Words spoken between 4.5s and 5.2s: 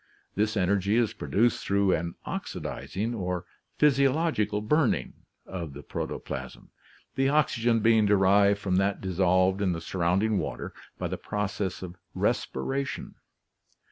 burning,